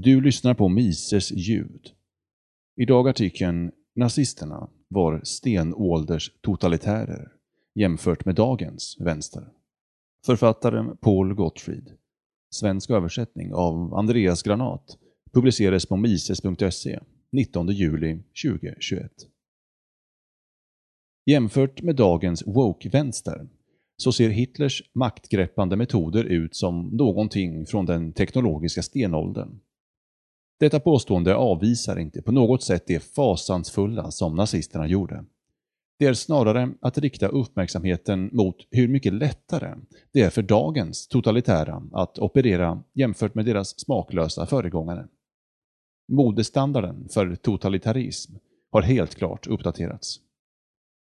[0.00, 1.90] Du lyssnar på Mises ljud.
[2.76, 7.32] Idag artikeln Nazisterna var stenålders totalitärer
[7.74, 9.48] jämfört med dagens vänster.
[10.26, 11.92] Författaren Paul Gottfried.
[12.50, 14.98] Svensk översättning av Andreas Granat
[15.32, 17.00] publicerades på mises.se
[17.32, 19.12] 19 juli 2021.
[21.26, 23.48] Jämfört med dagens woke-vänster
[23.96, 29.60] så ser Hitlers maktgreppande metoder ut som någonting från den teknologiska stenåldern.
[30.60, 35.24] Detta påstående avvisar inte på något sätt det fasansfulla som nazisterna gjorde.
[35.98, 39.74] Det är snarare att rikta uppmärksamheten mot hur mycket lättare
[40.12, 45.08] det är för dagens totalitära att operera jämfört med deras smaklösa föregångare.
[46.12, 48.34] Modestandarden för totalitarism
[48.70, 50.20] har helt klart uppdaterats.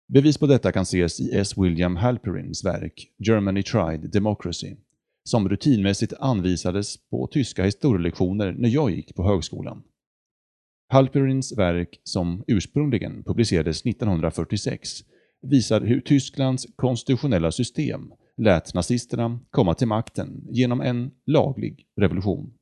[0.08, 1.58] Bevis på detta kan ses i S.
[1.58, 4.76] William Halperins verk Germany Tried Democracy,
[5.24, 9.84] som rutinmässigt anvisades på tyska historielektioner när jag gick på högskolan.
[10.90, 14.90] Halperins verk, som ursprungligen publicerades 1946,
[15.42, 22.54] visar hur Tysklands konstitutionella system lät nazisterna komma till makten genom en laglig revolution.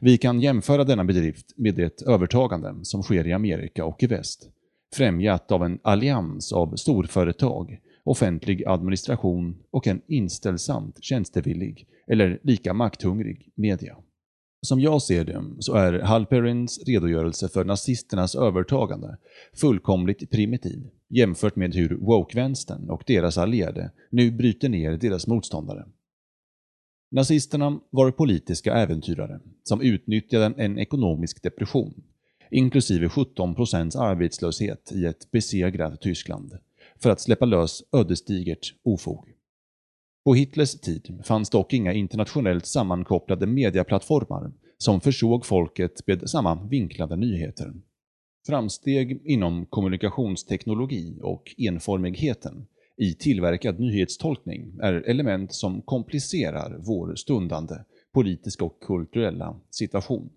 [0.00, 4.50] Vi kan jämföra denna bedrift med det övertagande som sker i Amerika och i väst,
[4.94, 13.52] främjat av en allians av storföretag, offentlig administration och en inställsamt tjänstevillig eller lika makthungrig
[13.54, 13.96] media.
[14.62, 19.16] Som jag ser det så är Halperins redogörelse för nazisternas övertagande
[19.60, 25.86] fullkomligt primitiv jämfört med hur woke-vänstern och deras allierade nu bryter ner deras motståndare.
[27.10, 32.02] Nazisterna var politiska äventyrare som utnyttjade en ekonomisk depression,
[32.50, 36.58] inklusive 17% arbetslöshet i ett besegrat Tyskland,
[37.02, 39.28] för att släppa lös ödesdigert ofog.
[40.24, 47.16] På Hitlers tid fanns dock inga internationellt sammankopplade mediaplattformar som försåg folket med samma vinklade
[47.16, 47.72] nyheter.
[48.46, 57.74] Framsteg inom kommunikationsteknologi och enformigheten i tillverkad nyhetstolkning är element som komplicerar vår stundande
[58.12, 60.30] politiska och kulturella situation.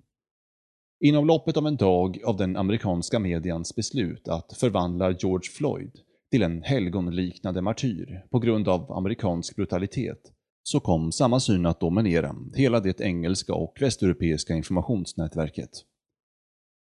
[0.99, 5.91] Inom loppet av en dag av den amerikanska medians beslut att förvandla George Floyd
[6.33, 10.31] till en helgonliknande martyr på grund av amerikansk brutalitet,
[10.63, 15.69] så kom samma syn att dominera hela det engelska och västeuropeiska informationsnätverket.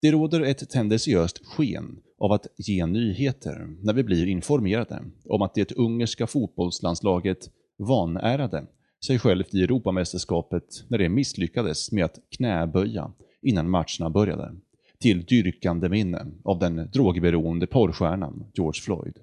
[0.03, 5.55] Det råder ett tendentiöst sken av att ge nyheter när vi blir informerade om att
[5.55, 8.67] det ungerska fotbollslandslaget vanärade
[9.07, 13.13] sig självt i Europamästerskapet när det misslyckades med att knäböja
[13.43, 14.53] innan matcherna började,
[15.01, 19.19] till dyrkande minne av den drogberoende porrstjärnan George Floyd.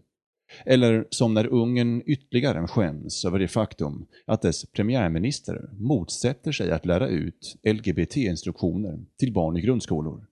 [0.65, 6.85] Eller som när Ungern ytterligare skäms över det faktum att dess premiärminister motsätter sig att
[6.85, 10.25] lära ut LGBT-instruktioner till barn i grundskolor.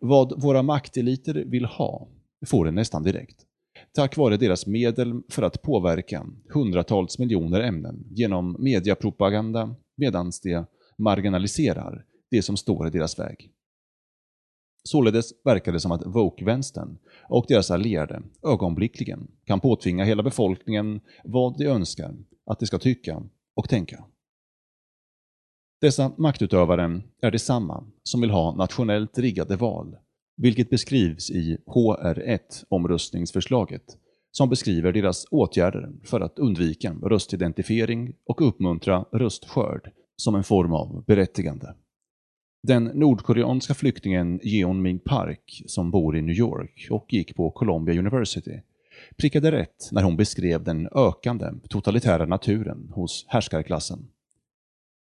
[0.00, 2.08] Vad våra makteliter vill ha
[2.46, 3.46] får det nästan direkt.
[3.94, 10.64] Tack vare deras medel för att påverka hundratals miljoner ämnen genom mediapropaganda medan de
[10.98, 13.50] marginaliserar det som står i deras väg.
[14.86, 16.98] Således verkar det som att Vogue-vänstern
[17.28, 22.14] och deras allierade ögonblickligen kan påtvinga hela befolkningen vad de önskar
[22.46, 23.22] att de ska tycka
[23.56, 24.04] och tänka.
[25.80, 29.96] Dessa maktutövare är detsamma som vill ha nationellt riggade val,
[30.36, 33.98] vilket beskrivs i HR1-omröstningsförslaget,
[34.30, 41.04] som beskriver deras åtgärder för att undvika röstidentifiering och uppmuntra röstskörd som en form av
[41.04, 41.74] berättigande.
[42.66, 47.98] Den nordkoreanska flyktingen Jeon Ming Park, som bor i New York och gick på Columbia
[47.98, 48.60] University,
[49.16, 54.08] prickade rätt när hon beskrev den ökande totalitära naturen hos härskarklassen.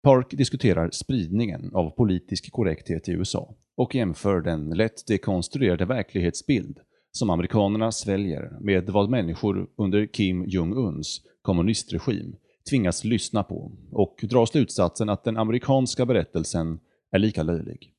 [0.04, 6.80] Park diskuterar spridningen av politisk korrekthet i USA och jämför den lätt dekonstruerade verklighetsbild
[7.12, 12.36] som amerikanerna sväljer med vad människor under Kim Jong-Uns kommunistregim
[12.70, 16.80] tvingas lyssna på och drar slutsatsen att den amerikanska berättelsen
[17.12, 17.94] är lika löjlig.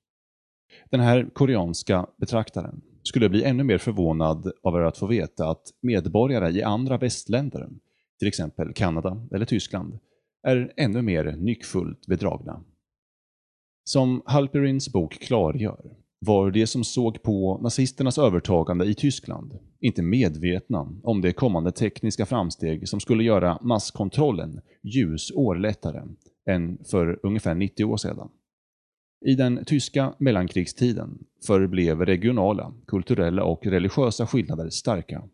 [0.91, 6.51] Den här koreanska betraktaren skulle bli ännu mer förvånad över att få veta att medborgare
[6.51, 7.69] i andra västländer,
[8.19, 9.99] till exempel Kanada eller Tyskland,
[10.43, 12.65] är ännu mer nyckfullt bedragna.
[13.85, 20.89] Som Halperins bok klargör var de som såg på nazisternas övertagande i Tyskland inte medvetna
[21.03, 26.03] om de kommande tekniska framsteg som skulle göra masskontrollen ljusår lättare
[26.47, 28.29] än för ungefär 90 år sedan.
[29.25, 35.29] I den tyska mellankrigstiden förblev regionala, kulturella och religiösa skillnader starka.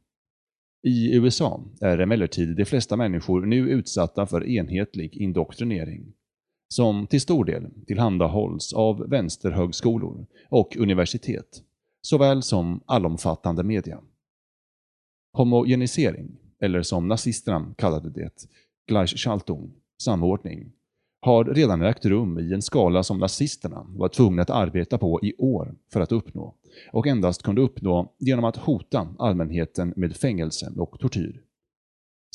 [0.82, 6.14] I USA är emellertid de flesta människor nu utsatta för enhetlig indoktrinering.
[6.69, 11.62] som till stor del tillhandahålls av vänsterhögskolor och universitet,
[12.02, 14.00] såväl som allomfattande media.
[15.32, 18.46] Homogenisering, eller som nazisterna kallade det,
[18.88, 20.73] Gleichschaltung, samordning,
[21.20, 25.35] har redan ägt rum i en skala som nazisterna var tvungna att arbeta på i
[25.38, 26.55] år för att uppnå
[26.93, 31.43] och endast kunde uppnå genom att hota allmänheten med fängelse och tortyr.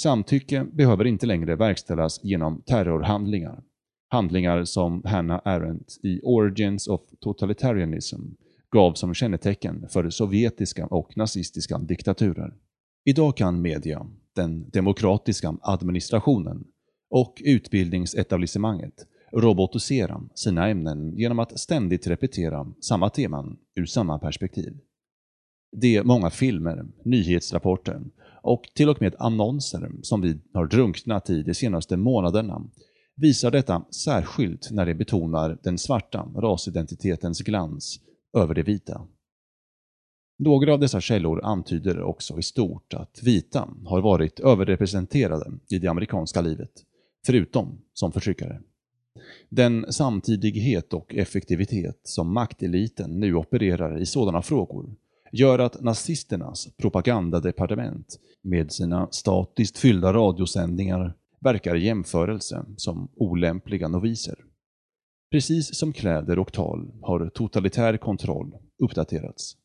[0.02, 3.64] Samtycke behöver inte längre verkställas genom terrorhandlingar.
[4.10, 8.22] Handlingar som Hannah Arendt i Origins of Totalitarianism
[8.72, 12.54] gav som kännetecken för sovjetiska och nazistiska diktaturer.
[13.06, 16.68] Idag kan media, den demokratiska administrationen
[17.14, 24.78] och utbildningsetablissemanget robotisera sina ämnen genom att ständigt repetera samma teman ur samma perspektiv.
[25.72, 28.02] De många filmer, nyhetsrapporter
[28.42, 32.64] och till och med annonser som vi har drunknat i de senaste månaderna
[33.16, 38.00] visar detta särskilt när det betonar den svarta rasidentitetens glans
[38.38, 39.08] över det vita.
[40.40, 45.88] Några av dessa källor antyder också i stort att vita har varit överrepresenterade i det
[45.88, 46.72] amerikanska livet,
[47.26, 48.62] förutom som förtryckare.
[49.50, 54.96] Den samtidighet och effektivitet som makteliten nu opererar i sådana frågor
[55.32, 64.36] gör att nazisternas propagandadepartement med sina statiskt fyllda radiosändningar verkar i jämförelse som olämpliga noviser.
[65.32, 69.58] Precis som kläder och tal har totalitär kontroll uppdaterats.